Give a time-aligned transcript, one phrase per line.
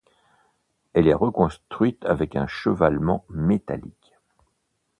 [0.93, 4.17] Elle est reconstruite avec un chevalement métallique.